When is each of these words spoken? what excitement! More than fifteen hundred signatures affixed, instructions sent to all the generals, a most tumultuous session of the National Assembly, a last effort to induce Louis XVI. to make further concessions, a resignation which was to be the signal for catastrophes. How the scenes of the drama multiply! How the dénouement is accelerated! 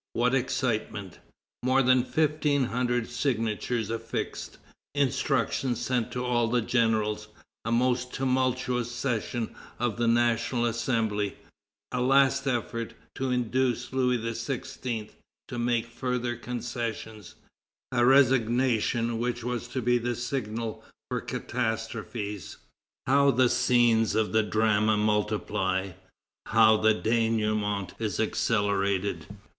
what 0.13 0.33
excitement! 0.33 1.19
More 1.61 1.83
than 1.83 2.03
fifteen 2.03 2.63
hundred 2.63 3.07
signatures 3.07 3.91
affixed, 3.91 4.57
instructions 4.95 5.79
sent 5.79 6.11
to 6.13 6.25
all 6.25 6.47
the 6.47 6.63
generals, 6.63 7.27
a 7.65 7.71
most 7.71 8.11
tumultuous 8.11 8.91
session 8.91 9.53
of 9.77 9.97
the 9.97 10.07
National 10.07 10.65
Assembly, 10.65 11.35
a 11.91 12.01
last 12.01 12.47
effort 12.47 12.95
to 13.13 13.29
induce 13.29 13.93
Louis 13.93 14.17
XVI. 14.17 15.11
to 15.47 15.59
make 15.59 15.85
further 15.85 16.35
concessions, 16.35 17.35
a 17.91 18.03
resignation 18.03 19.19
which 19.19 19.43
was 19.43 19.67
to 19.67 19.83
be 19.83 19.99
the 19.99 20.15
signal 20.15 20.83
for 21.09 21.21
catastrophes. 21.21 22.57
How 23.05 23.29
the 23.29 23.49
scenes 23.49 24.15
of 24.15 24.31
the 24.31 24.41
drama 24.41 24.97
multiply! 24.97 25.91
How 26.47 26.75
the 26.77 26.95
dénouement 26.95 27.91
is 27.99 28.19
accelerated! 28.19 29.27